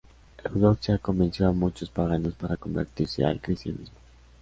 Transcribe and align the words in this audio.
Eudoxia 0.43 0.97
convenció 0.97 1.47
a 1.47 1.51
muchos 1.51 1.91
paganos 1.91 2.33
para 2.33 2.57
convertirse 2.57 3.23
al 3.23 3.39
cristianismo. 3.39 3.97